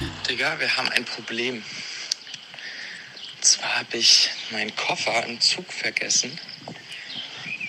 Digga, 0.00 0.58
wir 0.58 0.76
haben 0.78 0.88
ein 0.88 1.04
Problem. 1.04 1.56
Und 1.56 3.44
zwar 3.44 3.80
habe 3.80 3.98
ich 3.98 4.30
meinen 4.50 4.74
Koffer 4.74 5.26
im 5.26 5.38
Zug 5.40 5.70
vergessen. 5.70 6.30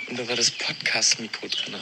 Und 0.10 0.18
da 0.18 0.28
war 0.30 0.38
das 0.38 0.52
Podcast-Mikro 0.52 1.48
drin. 1.48 1.76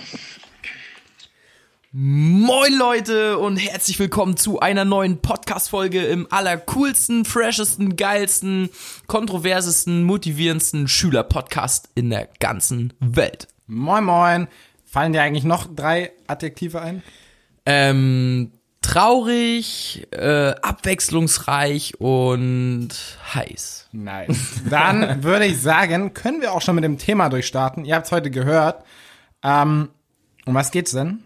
Moin 1.91 2.73
Leute 2.73 3.37
und 3.37 3.57
herzlich 3.57 3.99
willkommen 3.99 4.37
zu 4.37 4.59
einer 4.59 4.85
neuen 4.85 5.21
Podcast-Folge 5.21 6.03
im 6.05 6.25
allercoolsten, 6.31 7.25
freshesten, 7.25 7.95
geilsten, 7.95 8.69
kontroversesten, 9.05 10.03
motivierendsten 10.03 10.87
Schüler-Podcast 10.87 11.89
in 11.93 12.09
der 12.09 12.27
ganzen 12.39 12.93
Welt. 12.99 13.47
Moin 13.67 14.03
Moin. 14.03 14.47
Fallen 14.83 15.13
dir 15.13 15.21
eigentlich 15.21 15.43
noch 15.43 15.67
drei 15.75 16.11
Adjektive 16.25 16.81
ein? 16.81 17.03
Ähm, 17.67 18.51
traurig, 18.89 20.07
äh, 20.11 20.55
abwechslungsreich 20.61 21.99
und 21.99 22.89
heiß. 23.33 23.87
Nice. 23.91 24.61
Dann 24.69 25.23
würde 25.23 25.45
ich 25.45 25.61
sagen, 25.61 26.13
können 26.13 26.41
wir 26.41 26.53
auch 26.53 26.61
schon 26.61 26.75
mit 26.75 26.83
dem 26.83 26.97
Thema 26.97 27.29
durchstarten. 27.29 27.85
Ihr 27.85 27.95
habt 27.95 28.07
es 28.07 28.11
heute 28.11 28.31
gehört. 28.31 28.83
Ähm, 29.43 29.89
um 30.45 30.55
was 30.55 30.71
geht's 30.71 30.91
denn? 30.91 31.19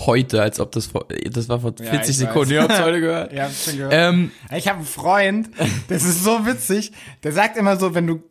Heute, 0.00 0.42
als 0.42 0.60
ob 0.60 0.72
das 0.72 0.86
vor, 0.86 1.06
das 1.30 1.48
war 1.48 1.60
vor 1.60 1.72
40 1.74 2.10
ich 2.10 2.16
Sekunden. 2.16 2.52
Ihr 2.52 2.62
habt's 2.62 2.80
heute 2.80 3.00
gehört. 3.00 3.32
Habt's 3.34 3.64
schon 3.64 3.76
gehört. 3.78 3.92
Ähm, 3.94 4.32
Ich 4.54 4.68
habe 4.68 4.78
einen 4.78 4.86
Freund, 4.86 5.48
das 5.88 6.04
ist 6.04 6.22
so 6.24 6.44
witzig, 6.44 6.92
der 7.22 7.32
sagt 7.32 7.56
immer 7.56 7.78
so, 7.78 7.94
wenn 7.94 8.06
du, 8.06 8.22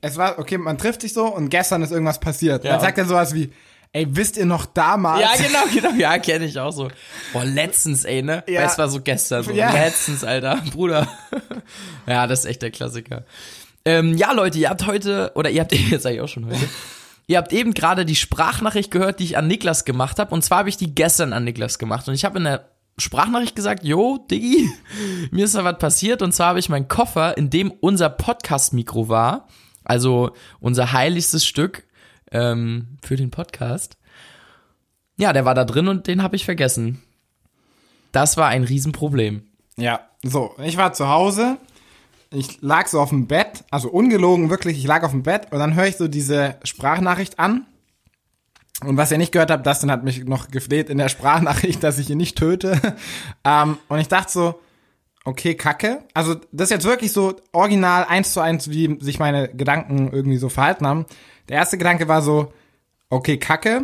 es 0.00 0.16
war, 0.16 0.38
okay, 0.38 0.56
man 0.56 0.78
trifft 0.78 1.02
sich 1.02 1.12
so 1.12 1.26
und 1.26 1.50
gestern 1.50 1.82
ist 1.82 1.90
irgendwas 1.90 2.18
passiert. 2.18 2.64
Ja. 2.64 2.72
Dann 2.72 2.80
sagt 2.80 2.96
er 2.96 3.04
sowas 3.04 3.34
wie, 3.34 3.50
ey, 3.92 4.06
wisst 4.08 4.36
ihr 4.36 4.46
noch 4.46 4.66
damals? 4.66 5.20
ja, 5.20 5.46
genau, 5.46 5.64
genau, 5.72 5.94
ja, 5.98 6.18
kenne 6.18 6.44
ich 6.44 6.58
auch 6.58 6.70
so. 6.70 6.90
Boah, 7.32 7.44
letztens, 7.44 8.04
ey, 8.04 8.22
ne? 8.22 8.44
Ja. 8.48 8.60
Weil 8.60 8.68
es 8.68 8.78
war 8.78 8.88
so 8.88 9.00
gestern, 9.00 9.42
so. 9.42 9.52
Ja. 9.52 9.72
letztens, 9.72 10.24
Alter, 10.24 10.62
Bruder. 10.72 11.08
ja, 12.06 12.26
das 12.26 12.40
ist 12.40 12.44
echt 12.46 12.62
der 12.62 12.70
Klassiker. 12.70 13.24
Ähm, 13.84 14.16
ja, 14.16 14.32
Leute, 14.32 14.58
ihr 14.58 14.70
habt 14.70 14.86
heute, 14.86 15.32
oder 15.34 15.50
ihr 15.50 15.60
habt 15.60 15.72
jetzt 15.90 16.06
eigentlich 16.06 16.20
auch 16.20 16.28
schon 16.28 16.46
heute, 16.46 16.68
ihr 17.26 17.38
habt 17.38 17.52
eben 17.52 17.74
gerade 17.74 18.04
die 18.04 18.16
Sprachnachricht 18.16 18.90
gehört, 18.90 19.20
die 19.20 19.24
ich 19.24 19.36
an 19.36 19.46
Niklas 19.46 19.84
gemacht 19.84 20.18
habe. 20.18 20.34
Und 20.34 20.42
zwar 20.42 20.58
habe 20.58 20.68
ich 20.68 20.76
die 20.76 20.94
gestern 20.94 21.32
an 21.32 21.44
Niklas 21.44 21.78
gemacht. 21.78 22.08
Und 22.08 22.14
ich 22.14 22.24
habe 22.24 22.38
in 22.38 22.44
der 22.44 22.70
Sprachnachricht 22.98 23.56
gesagt, 23.56 23.84
yo, 23.84 24.18
Diggi, 24.30 24.70
mir 25.30 25.44
ist 25.46 25.54
da 25.54 25.64
was 25.64 25.78
passiert. 25.78 26.22
Und 26.22 26.32
zwar 26.32 26.48
habe 26.48 26.58
ich 26.58 26.68
meinen 26.68 26.88
Koffer, 26.88 27.36
in 27.36 27.50
dem 27.50 27.70
unser 27.70 28.10
Podcast-Mikro 28.10 29.08
war, 29.08 29.48
also 29.84 30.32
unser 30.60 30.92
heiligstes 30.92 31.46
Stück 31.46 31.84
ähm, 32.30 32.98
für 33.02 33.16
den 33.16 33.30
Podcast, 33.30 33.96
ja, 35.16 35.32
der 35.32 35.44
war 35.44 35.54
da 35.54 35.64
drin 35.64 35.88
und 35.88 36.06
den 36.06 36.22
habe 36.22 36.36
ich 36.36 36.44
vergessen. 36.44 37.02
Das 38.12 38.36
war 38.36 38.48
ein 38.48 38.64
Riesenproblem. 38.64 39.42
Ja, 39.76 40.00
so, 40.22 40.54
ich 40.62 40.76
war 40.76 40.92
zu 40.92 41.08
Hause, 41.08 41.58
ich 42.30 42.62
lag 42.62 42.86
so 42.86 43.00
auf 43.00 43.10
dem 43.10 43.26
Bett, 43.26 43.64
also 43.70 43.90
ungelogen 43.90 44.50
wirklich, 44.50 44.78
ich 44.78 44.86
lag 44.86 45.02
auf 45.02 45.10
dem 45.10 45.22
Bett 45.22 45.52
und 45.52 45.58
dann 45.58 45.74
höre 45.74 45.86
ich 45.86 45.96
so 45.96 46.08
diese 46.08 46.56
Sprachnachricht 46.64 47.38
an. 47.38 47.66
Und 48.82 48.96
was 48.96 49.10
ihr 49.12 49.18
nicht 49.18 49.32
gehört 49.32 49.50
habt, 49.50 49.66
Dustin 49.66 49.90
hat 49.90 50.04
mich 50.04 50.24
noch 50.24 50.48
gefleht 50.48 50.88
in 50.88 50.96
der 50.96 51.10
Sprachnachricht, 51.10 51.82
dass 51.82 51.98
ich 51.98 52.08
ihn 52.08 52.16
nicht 52.16 52.38
töte. 52.38 52.80
ähm, 53.44 53.76
und 53.88 53.98
ich 53.98 54.08
dachte 54.08 54.32
so, 54.32 54.60
okay, 55.24 55.54
kacke. 55.54 56.04
Also 56.14 56.34
das 56.52 56.66
ist 56.66 56.70
jetzt 56.70 56.86
wirklich 56.86 57.12
so 57.12 57.36
original 57.52 58.04
eins 58.04 58.32
zu 58.32 58.40
eins, 58.40 58.70
wie 58.70 58.98
sich 59.00 59.18
meine 59.18 59.48
Gedanken 59.48 60.12
irgendwie 60.12 60.38
so 60.38 60.48
verhalten 60.48 60.86
haben. 60.86 61.06
Der 61.48 61.56
erste 61.56 61.78
Gedanke 61.78 62.08
war 62.08 62.22
so, 62.22 62.52
okay, 63.08 63.38
kacke. 63.38 63.82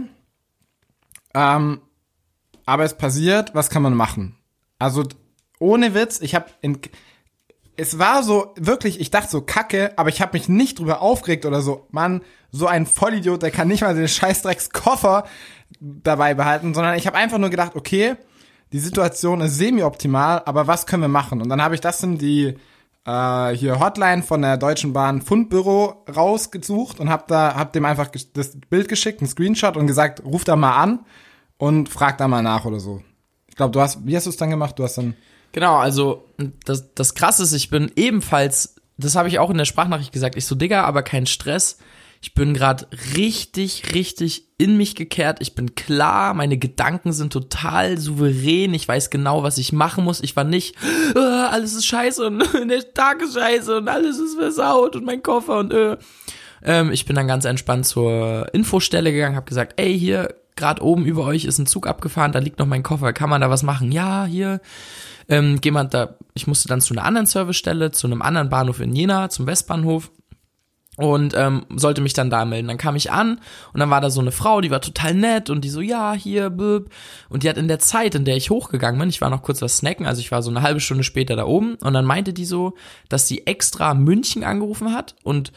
Ähm, 1.35 1.81
aber 2.65 2.85
es 2.85 2.97
passiert, 2.97 3.55
was 3.55 3.71
kann 3.71 3.83
man 3.83 3.95
machen? 3.95 4.37
Also 4.79 5.05
ohne 5.59 5.95
Witz, 5.95 6.21
ich 6.21 6.35
habe 6.35 6.47
in 6.61 6.79
es 7.77 7.99
war 7.99 8.23
so 8.23 8.55
wirklich, 8.57 9.01
ich 9.01 9.11
dachte 9.11 9.31
so 9.31 9.43
kacke, 9.43 9.93
aber 9.97 10.09
ich 10.09 10.23
habe 10.23 10.33
mich 10.33 10.49
nicht 10.49 10.79
drüber 10.79 11.03
aufgeregt 11.03 11.45
oder 11.45 11.61
so. 11.61 11.87
Mann, 11.91 12.23
so 12.51 12.67
ein 12.67 12.87
Vollidiot, 12.87 13.43
der 13.43 13.51
kann 13.51 13.69
nicht 13.69 13.83
mal 13.83 13.95
den 13.95 14.09
Scheißdrecks 14.09 14.71
Koffer 14.71 15.27
dabei 15.81 16.35
behalten, 16.35 16.73
sondern 16.73 16.97
ich 16.97 17.07
habe 17.07 17.19
einfach 17.19 17.39
nur 17.39 17.51
gedacht, 17.51 17.73
okay, 17.75 18.17
die 18.73 18.79
Situation 18.79 19.41
ist 19.41 19.57
semi-optimal, 19.57 20.43
aber 20.45 20.67
was 20.67 20.87
können 20.87 21.03
wir 21.03 21.09
machen? 21.09 21.41
Und 21.41 21.49
dann 21.49 21.63
habe 21.63 21.75
ich 21.75 21.81
das 21.81 22.03
in 22.03 22.19
die 22.19 22.55
äh, 23.07 23.51
hier 23.51 23.79
Hotline 23.79 24.23
von 24.23 24.43
der 24.43 24.57
Deutschen 24.57 24.93
Bahn 24.93 25.23
Fundbüro 25.23 26.05
rausgesucht 26.15 27.01
und 27.01 27.09
habe 27.09 27.25
da 27.29 27.55
hab 27.55 27.73
dem 27.73 27.85
einfach 27.85 28.09
das 28.33 28.59
Bild 28.69 28.89
geschickt, 28.89 29.21
einen 29.21 29.29
Screenshot 29.29 29.77
und 29.77 29.87
gesagt, 29.87 30.25
ruf 30.25 30.45
da 30.45 30.57
mal 30.57 30.77
an 30.77 31.01
und 31.59 31.89
frag 31.89 32.19
da 32.19 32.29
mal 32.29 32.43
nach 32.43 32.65
oder 32.65 32.81
so. 32.81 33.03
Ich 33.49 33.57
glaube, 33.57 33.73
du 33.73 33.81
hast, 33.81 34.07
wie 34.07 34.17
hast 34.17 34.27
du 34.27 34.31
es 34.31 34.37
dann 34.37 34.51
gemacht? 34.51 34.79
Du 34.79 34.83
hast 34.83 34.99
dann 34.99 35.15
Genau, 35.57 35.77
also 35.77 36.27
das, 36.67 36.93
das 36.93 37.15
Krasse 37.15 37.43
ist, 37.43 37.55
ich 37.55 37.71
bin 37.71 37.91
ebenfalls, 37.97 38.75
das 38.99 39.17
habe 39.17 39.29
ich 39.29 39.39
auch 39.39 39.49
in 39.49 39.57
der 39.57 39.65
Sprachnachricht 39.65 40.13
gesagt, 40.13 40.37
ich 40.37 40.45
so, 40.45 40.55
Digga, 40.55 40.85
aber 40.85 41.03
kein 41.03 41.25
Stress. 41.25 41.79
Ich 42.23 42.35
bin 42.35 42.55
gerade 42.55 42.87
richtig, 43.17 43.95
richtig 43.95 44.45
in 44.59 44.77
mich 44.77 44.95
gekehrt. 44.95 45.39
Ich 45.41 45.55
bin 45.55 45.75
klar, 45.75 46.35
meine 46.35 46.57
Gedanken 46.57 47.13
sind 47.13 47.33
total 47.33 47.99
souverän. 47.99 48.75
Ich 48.75 48.89
weiß 48.89 49.11
genau, 49.11 49.43
was 49.43 49.59
ich 49.59 49.73
machen 49.73 50.05
muss. 50.05 50.21
Ich 50.23 50.35
war 50.37 50.45
nicht, 50.45 50.77
"Ah, 51.15 51.49
alles 51.51 51.75
ist 51.75 51.87
scheiße 51.87 52.27
und 52.27 52.39
der 52.71 52.95
Tag 52.95 53.23
ist 53.23 53.35
scheiße 53.35 53.77
und 53.79 53.89
alles 53.89 54.19
ist 54.19 54.37
versaut 54.37 54.97
und 54.97 55.05
mein 55.05 55.23
Koffer 55.23 55.59
und 55.59 55.73
äh. 55.73 55.97
Ähm, 56.63 56.91
ich 56.91 57.05
bin 57.05 57.15
dann 57.15 57.29
ganz 57.29 57.45
entspannt 57.45 57.87
zur 57.87 58.53
Infostelle 58.53 59.13
gegangen, 59.13 59.37
habe 59.37 59.47
gesagt, 59.47 59.79
ey, 59.79 59.97
hier, 59.97 60.35
gerade 60.57 60.83
oben 60.83 61.05
über 61.05 61.25
euch 61.25 61.45
ist 61.45 61.59
ein 61.59 61.67
Zug 61.67 61.87
abgefahren, 61.87 62.33
da 62.33 62.39
liegt 62.39 62.59
noch 62.59 62.67
mein 62.67 62.83
Koffer, 62.83 63.13
kann 63.13 63.31
man 63.31 63.43
da 63.43 63.51
was 63.51 63.63
machen? 63.63 63.93
Ja, 63.93 64.25
hier. 64.25 64.61
Ähm, 65.29 65.61
mal 65.71 65.85
da, 65.85 66.17
ich 66.35 66.47
musste 66.47 66.69
dann 66.69 66.81
zu 66.81 66.95
einer 66.95 67.05
anderen 67.05 67.27
Servicestelle, 67.27 67.91
zu 67.91 68.07
einem 68.07 68.23
anderen 68.23 68.49
Bahnhof 68.49 68.81
in 68.81 68.95
Jena, 68.95 69.29
zum 69.29 69.47
Westbahnhof 69.47 70.11
und 70.97 71.35
ähm, 71.37 71.67
sollte 71.75 72.01
mich 72.01 72.15
dann 72.15 72.31
da 72.31 72.45
melden. 72.45 72.69
Dann 72.69 72.79
kam 72.79 72.97
ich 72.97 73.13
an 73.13 73.41
und 73.73 73.81
dann 73.81 73.91
war 73.91 74.01
da 74.01 74.11
so 74.11 74.21
eine 74.21 74.33
Frau, 74.33 74.61
die 74.61 74.71
war 74.71 74.81
total 74.81 75.15
nett 75.15 75.51
und 75.51 75.63
die 75.63 75.69
so, 75.69 75.81
ja, 75.81 76.15
hier, 76.15 76.51
büb. 76.51 76.91
Und 77.29 77.43
die 77.43 77.49
hat 77.49 77.59
in 77.59 77.69
der 77.69 77.79
Zeit, 77.79 78.15
in 78.15 78.25
der 78.25 78.37
ich 78.37 78.51
hochgegangen 78.51 78.99
bin, 78.99 79.09
ich 79.09 79.21
war 79.21 79.31
noch 79.31 79.43
kurz 79.43 79.63
was 79.63 79.79
snacken, 79.79 80.07
also 80.07 80.21
ich 80.21 80.33
war 80.33 80.43
so 80.43 80.51
eine 80.51 80.63
halbe 80.63 80.81
Stunde 80.81 81.05
später 81.05 81.37
da 81.37 81.45
oben 81.45 81.77
und 81.77 81.93
dann 81.93 82.05
meinte 82.05 82.33
die 82.33 82.47
so, 82.47 82.75
dass 83.09 83.29
sie 83.29 83.47
extra 83.47 83.95
München 83.95 84.43
angerufen 84.43 84.95
hat 84.95 85.17
und 85.23 85.53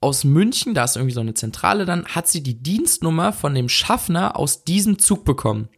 aus 0.00 0.24
München, 0.24 0.74
da 0.74 0.84
ist 0.84 0.96
irgendwie 0.96 1.14
so 1.14 1.20
eine 1.20 1.34
Zentrale 1.34 1.84
dann, 1.84 2.06
hat 2.06 2.28
sie 2.28 2.42
die 2.42 2.62
Dienstnummer 2.62 3.32
von 3.32 3.54
dem 3.54 3.68
Schaffner 3.68 4.38
aus 4.38 4.62
diesem 4.62 4.98
Zug 4.98 5.24
bekommen. 5.24 5.68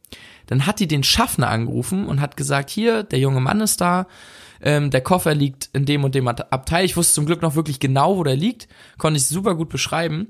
Dann 0.46 0.66
hat 0.66 0.80
die 0.80 0.88
den 0.88 1.04
Schaffner 1.04 1.48
angerufen 1.48 2.06
und 2.06 2.20
hat 2.20 2.36
gesagt, 2.36 2.70
hier, 2.70 3.04
der 3.04 3.20
junge 3.20 3.40
Mann 3.40 3.60
ist 3.60 3.80
da, 3.80 4.06
ähm, 4.60 4.90
der 4.90 5.00
Koffer 5.00 5.34
liegt 5.34 5.70
in 5.72 5.84
dem 5.84 6.04
und 6.04 6.14
dem 6.14 6.28
Abteil. 6.28 6.84
Ich 6.84 6.96
wusste 6.96 7.14
zum 7.14 7.26
Glück 7.26 7.42
noch 7.42 7.54
wirklich 7.54 7.80
genau, 7.80 8.16
wo 8.16 8.24
der 8.24 8.36
liegt, 8.36 8.68
konnte 8.98 9.18
ich 9.18 9.26
super 9.26 9.54
gut 9.54 9.68
beschreiben. 9.68 10.28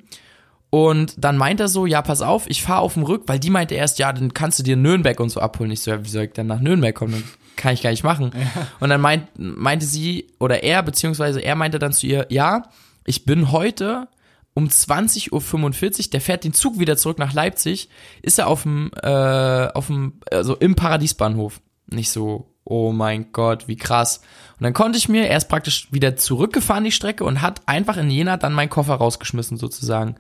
Und 0.71 1.15
dann 1.17 1.39
meint 1.39 1.61
er 1.61 1.69
so, 1.69 1.87
ja, 1.87 2.03
pass 2.03 2.21
auf, 2.21 2.45
ich 2.49 2.63
fahre 2.63 2.83
auf 2.83 2.95
dem 2.95 3.05
Rück, 3.05 3.23
weil 3.27 3.39
die 3.39 3.51
meinte 3.51 3.75
erst, 3.75 3.99
ja, 3.99 4.13
dann 4.13 4.35
kannst 4.35 4.59
du 4.59 4.63
dir 4.63 4.77
Nürnberg 4.77 5.19
und 5.19 5.31
so 5.31 5.41
abholen. 5.41 5.71
Ich 5.71 5.81
so, 5.81 5.91
ja, 5.91 6.05
wie 6.05 6.09
soll 6.09 6.25
ich 6.25 6.33
denn 6.33 6.47
nach 6.47 6.61
Nürnberg 6.61 6.95
kommen? 6.95 7.13
Dann 7.13 7.25
kann 7.57 7.75
ich 7.75 7.83
gar 7.83 7.91
nicht 7.91 8.05
machen. 8.05 8.33
Und 8.81 8.91
dann 8.91 9.01
meint, 9.01 9.29
meinte 9.37 9.87
sie, 9.87 10.27
oder 10.39 10.63
er, 10.63 10.83
beziehungsweise 10.83 11.41
er 11.41 11.57
meinte 11.57 11.79
dann 11.79 11.93
zu 11.93 12.07
ihr, 12.07 12.27
ja, 12.29 12.65
ich 13.07 13.25
bin 13.25 13.51
heute 13.51 14.09
um 14.53 14.67
20.45 14.67 15.33
Uhr, 15.33 16.11
der 16.13 16.21
fährt 16.21 16.45
den 16.45 16.53
Zug 16.53 16.79
wieder 16.79 16.97
zurück 16.97 17.19
nach 17.19 17.33
Leipzig, 17.33 17.89
ist 18.23 18.39
er 18.39 18.49
auf 18.49 18.65
dem, 18.65 18.91
äh, 19.03 19.69
auf 19.69 19.87
dem, 19.87 20.21
also 20.31 20.57
im 20.57 20.75
Paradiesbahnhof. 20.75 21.61
Nicht 21.87 22.11
so, 22.11 22.53
oh 22.69 22.93
mein 22.93 23.33
Gott, 23.33 23.67
wie 23.67 23.77
krass. 23.77 24.21
Und 24.59 24.65
dann 24.65 24.75
konnte 24.75 24.99
ich 24.99 25.09
mir, 25.09 25.29
er 25.29 25.37
ist 25.37 25.49
praktisch 25.49 25.89
wieder 25.91 26.17
zurückgefahren, 26.17 26.85
die 26.85 26.93
Strecke, 26.93 27.25
und 27.25 27.43
hat 27.43 27.63
einfach 27.67 27.97
in 27.97 28.11
Jena 28.11 28.37
dann 28.37 28.53
meinen 28.53 28.71
Koffer 28.71 28.95
rausgeschmissen, 28.95 29.57
sozusagen. 29.57 30.17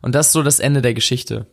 Und 0.00 0.14
das 0.14 0.28
ist 0.28 0.32
so 0.32 0.42
das 0.42 0.60
Ende 0.60 0.80
der 0.80 0.94
Geschichte. 0.94 1.46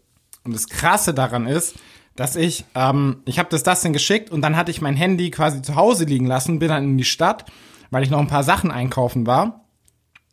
Und 0.44 0.54
das 0.54 0.68
Krasse 0.68 1.14
daran 1.14 1.48
ist, 1.48 1.76
dass 2.16 2.36
ich, 2.36 2.66
ähm, 2.76 3.24
ich 3.26 3.40
habe 3.40 3.50
das 3.50 3.64
Dustin 3.64 3.92
geschickt 3.92 4.30
und 4.30 4.42
dann 4.42 4.56
hatte 4.56 4.72
ich 4.72 4.82
mein 4.82 4.96
Handy 4.96 5.32
quasi 5.32 5.62
zu 5.62 5.76
Hause 5.76 6.06
liegen 6.06 6.28
lassen, 6.28 6.60
bin 6.60 6.70
dann 6.70 6.84
in 6.84 6.98
die 6.98 7.04
Stadt, 7.04 7.46
weil 7.90 8.04
ich 8.04 8.10
noch 8.10 8.20
ein 8.20 8.28
paar 8.28 8.44
Sachen 8.44 8.72
einkaufen 8.72 9.28
war 9.28 9.66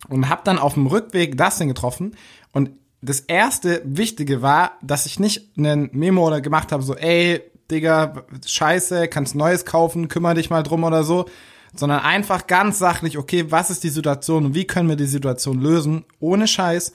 und 0.08 0.28
habe 0.28 0.42
dann 0.44 0.58
auf 0.58 0.74
dem 0.74 0.86
Rückweg 0.86 1.36
Dustin 1.36 1.68
getroffen 1.68 2.16
und 2.52 2.70
das 3.00 3.18
erste 3.18 3.82
Wichtige 3.84 4.42
war, 4.42 4.78
dass 4.80 5.06
ich 5.06 5.18
nicht 5.18 5.58
einen 5.58 5.90
Memo 5.92 6.24
oder 6.24 6.40
gemacht 6.40 6.70
habe, 6.70 6.84
so 6.84 6.94
ey, 6.94 7.42
Digga, 7.72 8.24
scheiße, 8.46 9.08
kannst 9.08 9.34
Neues 9.34 9.64
kaufen, 9.64 10.08
kümmere 10.08 10.34
dich 10.34 10.50
mal 10.50 10.62
drum 10.62 10.84
oder 10.84 11.02
so, 11.02 11.26
sondern 11.74 12.00
einfach 12.00 12.46
ganz 12.46 12.78
sachlich, 12.78 13.18
okay, 13.18 13.46
was 13.50 13.70
ist 13.70 13.82
die 13.82 13.88
Situation 13.88 14.46
und 14.46 14.54
wie 14.54 14.66
können 14.66 14.88
wir 14.88 14.96
die 14.96 15.06
Situation 15.06 15.60
lösen, 15.60 16.04
ohne 16.20 16.46
Scheiß 16.46 16.92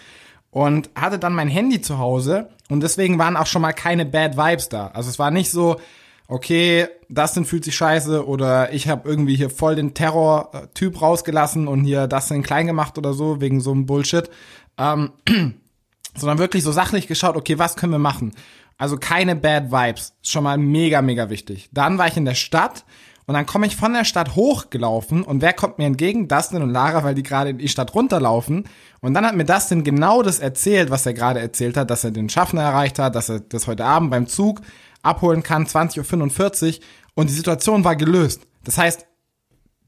und 0.51 0.89
hatte 0.95 1.19
dann 1.19 1.33
mein 1.33 1.49
Handy 1.49 1.81
zu 1.81 1.97
Hause 1.97 2.49
und 2.69 2.81
deswegen 2.81 3.19
waren 3.19 3.37
auch 3.37 3.47
schon 3.47 3.61
mal 3.61 3.73
keine 3.73 4.05
Bad 4.05 4.37
Vibes 4.37 4.69
da. 4.69 4.87
Also 4.87 5.09
es 5.09 5.19
war 5.19 5.31
nicht 5.31 5.51
so, 5.51 5.77
okay, 6.27 6.87
Dustin 7.09 7.45
fühlt 7.45 7.63
sich 7.63 7.75
scheiße 7.75 8.25
oder 8.25 8.73
ich 8.73 8.87
habe 8.87 9.07
irgendwie 9.07 9.35
hier 9.35 9.49
voll 9.49 9.75
den 9.75 9.93
Terror-Typ 9.93 11.01
rausgelassen 11.01 11.67
und 11.67 11.83
hier 11.83 12.07
Dustin 12.07 12.43
klein 12.43 12.67
gemacht 12.67 12.97
oder 12.97 13.13
so 13.13 13.41
wegen 13.41 13.61
so 13.61 13.71
einem 13.71 13.85
Bullshit, 13.85 14.29
ähm, 14.77 15.11
sondern 16.15 16.39
wirklich 16.39 16.63
so 16.63 16.71
sachlich 16.71 17.07
geschaut, 17.07 17.35
okay, 17.35 17.57
was 17.57 17.75
können 17.75 17.93
wir 17.93 17.99
machen? 17.99 18.33
Also 18.77 18.97
keine 18.97 19.35
Bad 19.35 19.71
Vibes, 19.71 20.13
schon 20.21 20.43
mal 20.43 20.57
mega, 20.57 21.01
mega 21.01 21.29
wichtig. 21.29 21.69
Dann 21.71 21.97
war 21.97 22.07
ich 22.07 22.17
in 22.17 22.25
der 22.25 22.35
Stadt 22.35 22.85
Und 23.27 23.33
dann 23.33 23.45
komme 23.45 23.67
ich 23.67 23.75
von 23.75 23.91
der 23.91 24.05
Stadt 24.05 24.37
hochgelaufen 24.37 25.21
und 25.21 25.41
wer 25.41 25.51
kommt 25.51 25.79
mir 25.79 25.85
entgegen? 25.85 26.29
Dustin 26.29 26.61
und 26.61 26.69
Lara, 26.69 27.03
weil 27.03 27.13
die 27.13 27.23
gerade 27.23 27.49
in 27.49 27.57
die 27.57 27.67
Stadt 27.67 27.93
runterlaufen. 27.93 28.63
Und 29.01 29.13
dann 29.13 29.25
hat 29.25 29.35
mir 29.35 29.43
Dustin 29.43 29.83
genau 29.83 30.23
das 30.23 30.39
erzählt, 30.39 30.91
was 30.91 31.05
er 31.05 31.13
gerade 31.13 31.41
erzählt 31.41 31.75
hat, 31.75 31.89
dass 31.89 32.05
er 32.05 32.11
den 32.11 32.29
Schaffner 32.29 32.61
erreicht 32.61 32.99
hat, 32.99 33.15
dass 33.15 33.27
er 33.27 33.41
das 33.41 33.67
heute 33.67 33.83
Abend 33.83 34.11
beim 34.11 34.27
Zug 34.27 34.61
abholen 35.03 35.43
kann, 35.43 35.65
20.45 35.65 36.67
Uhr. 36.67 36.83
Und 37.15 37.29
die 37.29 37.33
Situation 37.33 37.83
war 37.83 37.97
gelöst. 37.97 38.47
Das 38.63 38.77
heißt, 38.77 39.05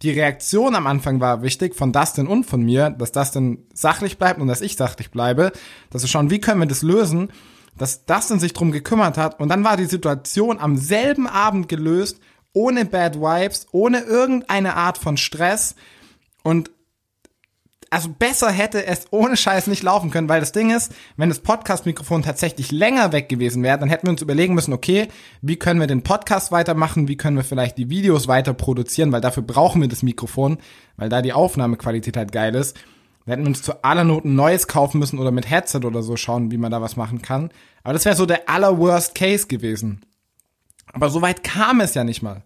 die 0.01 0.11
Reaktion 0.11 0.75
am 0.75 0.85
Anfang 0.85 1.21
war 1.21 1.41
wichtig 1.41 1.75
von 1.75 1.93
Dustin 1.93 2.27
und 2.27 2.43
von 2.43 2.61
mir, 2.61 2.89
dass 2.89 3.13
Dustin 3.13 3.67
sachlich 3.73 4.17
bleibt 4.17 4.41
und 4.41 4.47
dass 4.47 4.59
ich 4.59 4.75
sachlich 4.75 5.11
bleibe, 5.11 5.53
dass 5.91 6.01
wir 6.01 6.09
schauen, 6.09 6.29
wie 6.29 6.41
können 6.41 6.59
wir 6.59 6.67
das 6.67 6.81
lösen, 6.81 7.31
dass 7.79 8.05
Dustin 8.05 8.39
sich 8.39 8.53
drum 8.53 8.71
gekümmert 8.71 9.17
hat 9.17 9.39
und 9.39 9.49
dann 9.49 9.63
war 9.63 9.77
die 9.77 9.85
Situation 9.85 10.59
am 10.59 10.77
selben 10.77 11.27
Abend 11.27 11.67
gelöst 11.67 12.19
ohne 12.53 12.85
Bad 12.85 13.15
Vibes, 13.15 13.67
ohne 13.71 14.01
irgendeine 14.01 14.75
Art 14.75 14.97
von 14.97 15.17
Stress. 15.17 15.75
Und 16.43 16.71
also 17.91 18.09
besser 18.09 18.51
hätte 18.51 18.85
es 18.85 19.07
ohne 19.11 19.35
Scheiß 19.35 19.67
nicht 19.67 19.81
laufen 19.81 20.11
können, 20.11 20.29
weil 20.29 20.39
das 20.39 20.51
Ding 20.51 20.69
ist, 20.69 20.93
wenn 21.17 21.29
das 21.29 21.39
Podcast-Mikrofon 21.39 22.21
tatsächlich 22.21 22.71
länger 22.71 23.11
weg 23.11 23.29
gewesen 23.29 23.63
wäre, 23.63 23.79
dann 23.79 23.89
hätten 23.89 24.07
wir 24.07 24.11
uns 24.11 24.21
überlegen 24.21 24.53
müssen, 24.53 24.73
okay, 24.73 25.07
wie 25.41 25.57
können 25.57 25.79
wir 25.79 25.87
den 25.87 26.03
Podcast 26.03 26.51
weitermachen, 26.51 27.07
wie 27.07 27.17
können 27.17 27.37
wir 27.37 27.43
vielleicht 27.43 27.77
die 27.77 27.89
Videos 27.89 28.27
weiter 28.27 28.53
produzieren, 28.53 29.11
weil 29.11 29.21
dafür 29.21 29.43
brauchen 29.43 29.81
wir 29.81 29.87
das 29.87 30.03
Mikrofon, 30.03 30.59
weil 30.97 31.09
da 31.09 31.21
die 31.21 31.33
Aufnahmequalität 31.33 32.15
halt 32.15 32.31
geil 32.31 32.53
ist. 32.55 32.77
Wir 33.29 33.33
hätten 33.35 33.45
uns 33.45 33.61
zu 33.61 33.83
aller 33.83 34.03
Not 34.03 34.25
ein 34.25 34.33
neues 34.33 34.67
kaufen 34.67 34.97
müssen 34.97 35.19
oder 35.19 35.29
mit 35.29 35.47
Headset 35.47 35.81
oder 35.85 36.01
so 36.01 36.17
schauen, 36.17 36.49
wie 36.49 36.57
man 36.57 36.71
da 36.71 36.81
was 36.81 36.95
machen 36.95 37.21
kann. 37.21 37.51
Aber 37.83 37.93
das 37.93 38.03
wäre 38.03 38.15
so 38.15 38.25
der 38.25 38.49
aller 38.49 38.79
Worst 38.79 39.13
Case 39.13 39.45
gewesen. 39.45 40.01
Aber 40.93 41.11
so 41.11 41.21
weit 41.21 41.43
kam 41.43 41.79
es 41.79 41.93
ja 41.93 42.03
nicht 42.03 42.23
mal. 42.23 42.41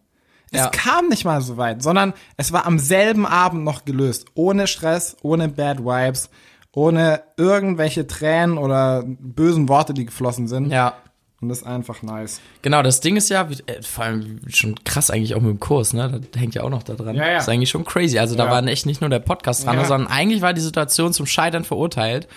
Es 0.51 0.59
Ja. 0.59 0.67
kam 0.67 1.07
nicht 1.07 1.23
mal 1.23 1.39
so 1.39 1.55
weit, 1.55 1.81
sondern 1.81 2.11
es 2.35 2.51
war 2.51 2.65
am 2.65 2.79
selben 2.79 3.25
Abend 3.25 3.63
noch 3.63 3.85
gelöst. 3.85 4.25
Ohne 4.33 4.67
Stress, 4.67 5.15
ohne 5.21 5.47
Bad 5.47 5.79
Vibes, 5.85 6.29
ohne 6.73 7.21
irgendwelche 7.37 8.05
Tränen 8.05 8.57
oder 8.57 9.03
bösen 9.05 9.69
Worte, 9.69 9.93
die 9.93 10.03
geflossen 10.03 10.49
sind. 10.49 10.69
Ja. 10.69 10.95
Und 11.43 11.49
das 11.49 11.57
ist 11.59 11.67
einfach 11.67 12.01
nice. 12.03 12.39
Genau, 12.61 12.81
das 12.81 13.01
Ding 13.01 13.17
ist 13.17 13.29
ja, 13.29 13.45
äh, 13.65 13.81
vor 13.81 14.05
allem 14.05 14.39
schon 14.47 14.81
krass 14.85 15.11
eigentlich 15.11 15.35
auch 15.35 15.41
mit 15.41 15.49
dem 15.51 15.59
Kurs, 15.59 15.91
ne? 15.91 16.21
Das 16.31 16.41
hängt 16.41 16.55
ja 16.55 16.63
auch 16.63 16.69
noch 16.69 16.83
da 16.83 16.93
dran. 16.93 17.15
Ja, 17.17 17.27
ja. 17.27 17.33
Das 17.33 17.43
ist 17.43 17.49
eigentlich 17.49 17.69
schon 17.69 17.83
crazy. 17.83 18.17
Also 18.17 18.35
da 18.35 18.45
Ja. 18.45 18.51
war 18.51 18.65
echt 18.65 18.85
nicht 18.85 19.01
nur 19.01 19.09
der 19.09 19.19
Podcast 19.19 19.65
dran, 19.65 19.75
Ja. 19.77 19.83
sondern 19.83 20.09
eigentlich 20.09 20.41
war 20.41 20.53
die 20.53 20.61
Situation 20.61 21.11
zum 21.11 21.25
Scheitern 21.25 21.65
verurteilt. 21.65 22.29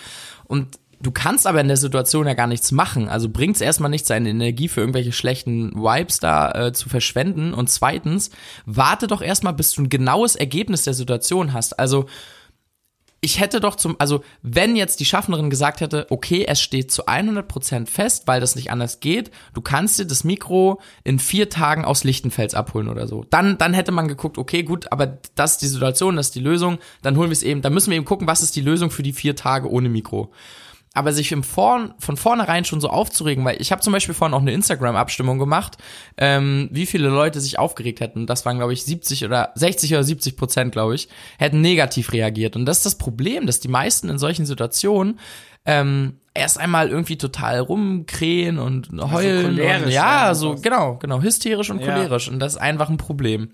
Und 0.43 0.77
du 1.01 1.11
kannst 1.11 1.47
aber 1.47 1.61
in 1.61 1.69
der 1.69 1.77
Situation 1.77 2.27
ja 2.27 2.33
gar 2.33 2.47
nichts 2.47 2.73
machen. 2.73 3.07
Also 3.07 3.29
bringt 3.29 3.55
es 3.55 3.61
erstmal 3.61 3.89
nichts, 3.89 4.09
seine 4.09 4.27
Energie 4.29 4.67
für 4.67 4.81
irgendwelche 4.81 5.13
schlechten 5.13 5.73
Vibes 5.73 6.19
da 6.19 6.51
äh, 6.67 6.73
zu 6.73 6.89
verschwenden. 6.89 7.53
Und 7.53 7.69
zweitens, 7.69 8.29
warte 8.65 9.07
doch 9.07 9.21
erstmal, 9.21 9.53
bis 9.53 9.71
du 9.71 9.83
ein 9.83 9.89
genaues 9.89 10.35
Ergebnis 10.35 10.83
der 10.83 10.93
Situation 10.93 11.53
hast. 11.53 11.79
Also 11.79 12.07
ich 13.27 13.41
hätte 13.41 13.59
doch 13.59 13.75
zum, 13.75 13.97
also 13.99 14.23
wenn 14.41 14.77
jetzt 14.77 15.01
die 15.01 15.05
Schaffnerin 15.05 15.49
gesagt 15.49 15.81
hätte, 15.81 16.07
okay, 16.11 16.45
es 16.47 16.61
steht 16.61 16.93
zu 16.93 17.07
100% 17.09 17.85
fest, 17.85 18.23
weil 18.25 18.39
das 18.39 18.55
nicht 18.55 18.71
anders 18.71 19.01
geht, 19.01 19.31
du 19.53 19.59
kannst 19.59 19.99
dir 19.99 20.05
das 20.05 20.23
Mikro 20.23 20.79
in 21.03 21.19
vier 21.19 21.49
Tagen 21.49 21.83
aus 21.83 22.05
Lichtenfels 22.05 22.55
abholen 22.55 22.87
oder 22.87 23.05
so. 23.05 23.25
Dann, 23.29 23.57
dann 23.57 23.73
hätte 23.73 23.91
man 23.91 24.07
geguckt, 24.07 24.37
okay, 24.37 24.63
gut, 24.63 24.93
aber 24.93 25.17
das 25.35 25.51
ist 25.51 25.61
die 25.61 25.67
Situation, 25.67 26.15
das 26.15 26.27
ist 26.27 26.35
die 26.35 26.39
Lösung, 26.39 26.77
dann 27.01 27.17
holen 27.17 27.27
wir 27.27 27.33
es 27.33 27.43
eben, 27.43 27.61
dann 27.61 27.73
müssen 27.73 27.89
wir 27.89 27.97
eben 27.97 28.05
gucken, 28.05 28.27
was 28.27 28.41
ist 28.41 28.55
die 28.55 28.61
Lösung 28.61 28.91
für 28.91 29.03
die 29.03 29.11
vier 29.11 29.35
Tage 29.35 29.69
ohne 29.69 29.89
Mikro. 29.89 30.31
Aber 30.97 31.13
sich 31.13 31.31
im 31.31 31.43
Vorn, 31.43 31.93
von 31.99 32.17
vornherein 32.17 32.65
schon 32.65 32.81
so 32.81 32.89
aufzuregen, 32.89 33.45
weil 33.45 33.61
ich 33.61 33.71
habe 33.71 33.83
zum 33.83 33.93
Beispiel 33.93 34.15
vorhin 34.15 34.33
auch 34.33 34.41
eine 34.41 34.51
Instagram-Abstimmung 34.51 35.37
gemacht, 35.37 35.77
ähm, 36.17 36.69
wie 36.71 36.87
viele 36.87 37.09
Leute 37.09 37.39
sich 37.39 37.59
aufgeregt 37.59 37.99
hätten. 37.99 38.25
Das 38.25 38.45
waren, 38.45 38.57
glaube 38.57 38.73
ich, 38.73 38.83
70 38.83 39.23
oder 39.23 39.51
60 39.53 39.93
oder 39.93 40.03
70 40.03 40.35
Prozent, 40.35 40.71
glaube 40.71 40.95
ich, 40.95 41.07
hätten 41.37 41.61
negativ 41.61 42.13
reagiert. 42.13 42.55
Und 42.55 42.65
das 42.65 42.77
ist 42.77 42.87
das 42.87 42.97
Problem, 42.97 43.45
dass 43.45 43.59
die 43.59 43.67
meisten 43.67 44.09
in 44.09 44.17
solchen 44.17 44.47
Situationen 44.47 45.19
ähm, 45.65 46.19
erst 46.37 46.59
einmal 46.59 46.89
irgendwie 46.89 47.17
total 47.17 47.59
rumkrähen 47.59 48.59
und 48.59 48.89
heulen. 49.11 49.45
und, 49.45 49.55
cholerisch 49.57 49.93
ja, 49.93 50.33
so 50.35 50.55
genau, 50.55 50.95
genau, 50.95 51.21
hysterisch 51.21 51.69
und 51.69 51.79
Ja. 51.81 51.95
cholerisch. 51.95 52.29
Und 52.29 52.39
das 52.39 52.53
ist 52.53 52.61
einfach 52.61 52.89
ein 52.89 52.97
Problem. 52.97 53.49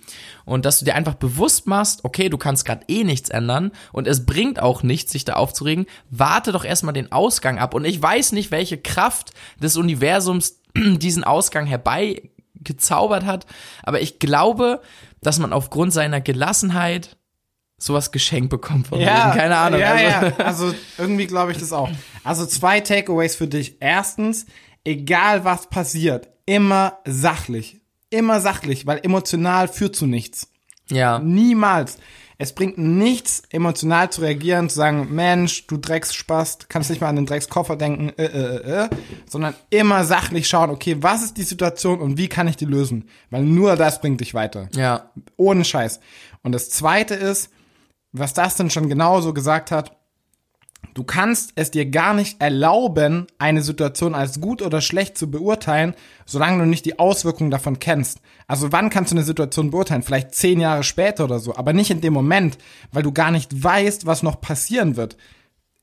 Und 0.45 0.65
dass 0.65 0.79
du 0.79 0.85
dir 0.85 0.95
einfach 0.95 1.15
bewusst 1.15 1.67
machst, 1.67 2.03
okay, 2.05 2.29
du 2.29 2.37
kannst 2.37 2.65
gerade 2.65 2.85
eh 2.87 3.03
nichts 3.03 3.29
ändern 3.29 3.71
und 3.91 4.07
es 4.07 4.25
bringt 4.25 4.61
auch 4.61 4.83
nichts, 4.83 5.11
sich 5.11 5.25
da 5.25 5.33
aufzuregen. 5.33 5.85
Warte 6.09 6.51
doch 6.51 6.65
erstmal 6.65 6.93
den 6.93 7.11
Ausgang 7.11 7.57
ab. 7.59 7.73
Und 7.73 7.85
ich 7.85 8.01
weiß 8.01 8.31
nicht, 8.33 8.51
welche 8.51 8.77
Kraft 8.77 9.31
des 9.61 9.77
Universums 9.77 10.59
diesen 10.77 11.23
Ausgang 11.23 11.65
herbeigezaubert 11.65 13.25
hat, 13.25 13.45
aber 13.83 14.01
ich 14.01 14.19
glaube, 14.19 14.81
dass 15.21 15.39
man 15.39 15.53
aufgrund 15.53 15.93
seiner 15.93 16.21
Gelassenheit 16.21 17.15
sowas 17.85 18.11
geschenkt 18.11 18.49
bekommt 18.49 18.87
von 18.87 18.99
Ja, 18.99 19.29
denen. 19.29 19.37
Keine 19.37 19.57
Ahnung. 19.57 19.79
Ja, 19.79 19.91
also, 19.93 20.27
ja. 20.27 20.33
also 20.45 20.73
irgendwie 20.97 21.27
glaube 21.27 21.51
ich 21.51 21.57
das 21.57 21.73
auch. 21.73 21.89
Also 22.23 22.45
zwei 22.45 22.79
Takeaways 22.79 23.35
für 23.35 23.47
dich. 23.47 23.77
Erstens, 23.79 24.45
egal 24.83 25.43
was 25.45 25.67
passiert, 25.69 26.29
immer 26.45 26.99
sachlich. 27.05 27.81
Immer 28.09 28.39
sachlich, 28.41 28.85
weil 28.85 28.99
emotional 29.03 29.67
führt 29.67 29.95
zu 29.95 30.05
nichts. 30.05 30.47
ja. 30.89 31.19
Niemals. 31.19 31.97
Es 32.39 32.53
bringt 32.53 32.77
nichts, 32.79 33.43
emotional 33.51 34.09
zu 34.09 34.21
reagieren, 34.21 34.67
zu 34.67 34.75
sagen, 34.75 35.07
Mensch, 35.13 35.67
du 35.67 35.77
Drecksspaß, 35.77 36.57
kannst 36.67 36.89
nicht 36.89 36.99
mal 36.99 37.07
an 37.07 37.15
den 37.15 37.25
Dreckskoffer 37.27 37.75
denken, 37.75 38.09
äh, 38.17 38.25
äh, 38.25 38.55
äh, 38.57 38.83
äh, 38.85 38.89
sondern 39.29 39.53
immer 39.69 40.03
sachlich 40.03 40.47
schauen, 40.47 40.71
okay, 40.71 40.97
was 40.99 41.23
ist 41.23 41.37
die 41.37 41.43
Situation 41.43 42.01
und 42.01 42.17
wie 42.17 42.27
kann 42.27 42.47
ich 42.47 42.57
die 42.57 42.65
lösen? 42.65 43.07
Weil 43.29 43.43
nur 43.43 43.75
das 43.75 44.01
bringt 44.01 44.19
dich 44.19 44.33
weiter. 44.33 44.67
Ja. 44.75 45.11
Ohne 45.37 45.63
Scheiß. 45.63 45.99
Und 46.41 46.51
das 46.53 46.69
zweite 46.71 47.13
ist, 47.13 47.49
was 48.13 48.33
das 48.33 48.55
denn 48.55 48.69
schon 48.69 48.89
genauso 48.89 49.33
gesagt 49.33 49.71
hat, 49.71 49.97
du 50.93 51.03
kannst 51.03 51.53
es 51.55 51.71
dir 51.71 51.87
gar 51.87 52.13
nicht 52.13 52.39
erlauben, 52.41 53.27
eine 53.39 53.61
Situation 53.61 54.13
als 54.13 54.39
gut 54.39 54.61
oder 54.61 54.81
schlecht 54.81 55.17
zu 55.17 55.29
beurteilen, 55.29 55.95
solange 56.25 56.59
du 56.59 56.69
nicht 56.69 56.85
die 56.85 56.99
Auswirkungen 56.99 57.51
davon 57.51 57.79
kennst. 57.79 58.19
Also 58.47 58.71
wann 58.71 58.89
kannst 58.89 59.11
du 59.11 59.15
eine 59.15 59.25
Situation 59.25 59.71
beurteilen? 59.71 60.03
Vielleicht 60.03 60.35
zehn 60.35 60.59
Jahre 60.59 60.83
später 60.83 61.23
oder 61.23 61.39
so, 61.39 61.55
aber 61.55 61.73
nicht 61.73 61.89
in 61.89 62.01
dem 62.01 62.13
Moment, 62.13 62.57
weil 62.91 63.03
du 63.03 63.11
gar 63.11 63.31
nicht 63.31 63.63
weißt, 63.63 64.05
was 64.05 64.23
noch 64.23 64.39
passieren 64.41 64.95
wird. 64.95 65.17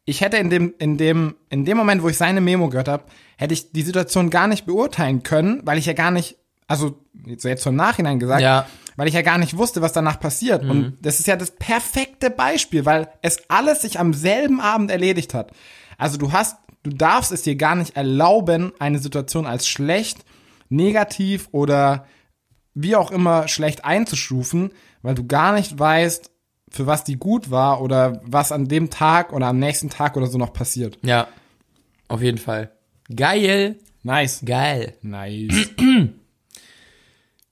Ich 0.04 0.20
hätte 0.20 0.36
in 0.36 0.50
dem, 0.50 0.74
in 0.78 0.96
dem, 0.96 1.34
in 1.50 1.64
dem 1.64 1.76
Moment, 1.76 2.02
wo 2.02 2.08
ich 2.08 2.16
seine 2.16 2.40
Memo 2.40 2.68
gehört 2.68 2.88
habe, 2.88 3.04
hätte 3.36 3.54
ich 3.54 3.72
die 3.72 3.82
Situation 3.82 4.30
gar 4.30 4.46
nicht 4.46 4.66
beurteilen 4.66 5.22
können, 5.22 5.60
weil 5.64 5.78
ich 5.78 5.86
ja 5.86 5.92
gar 5.92 6.10
nicht, 6.10 6.36
also 6.66 6.98
jetzt 7.26 7.44
jetzt 7.44 7.62
zum 7.62 7.74
Nachhinein 7.76 8.18
gesagt, 8.20 8.42
Ja. 8.42 8.66
Weil 9.00 9.08
ich 9.08 9.14
ja 9.14 9.22
gar 9.22 9.38
nicht 9.38 9.56
wusste, 9.56 9.80
was 9.80 9.94
danach 9.94 10.20
passiert. 10.20 10.62
Und 10.62 10.98
das 11.00 11.20
ist 11.20 11.26
ja 11.26 11.36
das 11.36 11.52
perfekte 11.52 12.28
Beispiel, 12.28 12.84
weil 12.84 13.08
es 13.22 13.48
alles 13.48 13.80
sich 13.80 13.98
am 13.98 14.12
selben 14.12 14.60
Abend 14.60 14.90
erledigt 14.90 15.32
hat. 15.32 15.52
Also 15.96 16.18
du 16.18 16.32
hast, 16.32 16.58
du 16.82 16.90
darfst 16.90 17.32
es 17.32 17.40
dir 17.40 17.56
gar 17.56 17.76
nicht 17.76 17.96
erlauben, 17.96 18.74
eine 18.78 18.98
Situation 18.98 19.46
als 19.46 19.66
schlecht, 19.66 20.26
negativ 20.68 21.48
oder 21.52 22.04
wie 22.74 22.94
auch 22.94 23.10
immer 23.10 23.48
schlecht 23.48 23.86
einzustufen, 23.86 24.70
weil 25.00 25.14
du 25.14 25.26
gar 25.26 25.54
nicht 25.54 25.78
weißt, 25.78 26.30
für 26.70 26.86
was 26.86 27.02
die 27.02 27.16
gut 27.16 27.50
war 27.50 27.80
oder 27.80 28.20
was 28.26 28.52
an 28.52 28.68
dem 28.68 28.90
Tag 28.90 29.32
oder 29.32 29.46
am 29.46 29.58
nächsten 29.58 29.88
Tag 29.88 30.18
oder 30.18 30.26
so 30.26 30.36
noch 30.36 30.52
passiert. 30.52 30.98
Ja. 31.00 31.26
Auf 32.06 32.20
jeden 32.20 32.36
Fall. 32.36 32.70
Geil. 33.16 33.78
Nice. 34.02 34.42
Geil. 34.44 34.98
Nice. 35.00 35.70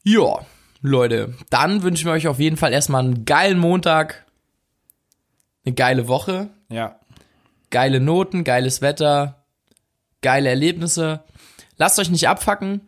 Ja, 0.05 0.47
Leute, 0.81 1.35
dann 1.51 1.83
wünschen 1.83 2.07
wir 2.07 2.13
euch 2.13 2.29
auf 2.29 2.39
jeden 2.39 2.57
Fall 2.57 2.73
erstmal 2.73 3.05
einen 3.05 3.25
geilen 3.25 3.59
Montag, 3.59 4.27
eine 5.65 5.75
geile 5.75 6.09
Woche, 6.09 6.51
ja. 6.71 7.01
geile 7.71 8.01
Noten, 8.01 8.45
geiles 8.45 8.81
Wetter, 8.81 9.45
geile 10.23 10.49
Erlebnisse. 10.49 11.21
Lasst 11.77 11.99
euch 11.99 12.11
nicht 12.11 12.29
abfacken. 12.29 12.81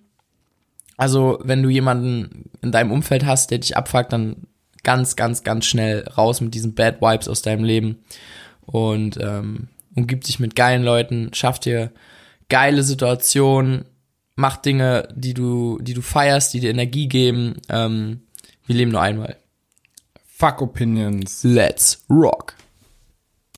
Also, 0.96 1.38
wenn 1.42 1.62
du 1.62 1.68
jemanden 1.68 2.50
in 2.60 2.72
deinem 2.72 2.92
Umfeld 2.92 3.24
hast, 3.24 3.50
der 3.50 3.58
dich 3.58 3.76
abfuckt, 3.76 4.12
dann 4.12 4.46
ganz, 4.82 5.16
ganz, 5.16 5.42
ganz 5.42 5.66
schnell 5.66 6.06
raus 6.08 6.40
mit 6.40 6.54
diesen 6.54 6.74
Bad 6.74 7.00
Vibes 7.00 7.28
aus 7.28 7.42
deinem 7.42 7.64
Leben 7.64 8.04
und 8.62 9.18
ähm, 9.20 9.68
umgib 9.94 10.24
dich 10.24 10.38
mit 10.38 10.56
geilen 10.56 10.82
Leuten, 10.82 11.30
schaff 11.32 11.58
dir 11.58 11.90
geile 12.48 12.82
Situationen, 12.82 13.84
mach 14.40 14.56
Dinge, 14.56 15.08
die 15.14 15.34
du, 15.34 15.78
die 15.80 15.94
du 15.94 16.00
feierst, 16.00 16.54
die 16.54 16.60
dir 16.60 16.70
Energie 16.70 17.06
geben. 17.06 17.60
Ähm, 17.68 18.22
wir 18.66 18.74
leben 18.74 18.90
nur 18.90 19.02
einmal. 19.02 19.36
Fuck 20.26 20.62
Opinions. 20.62 21.44
Let's 21.44 22.04
rock. 22.08 22.54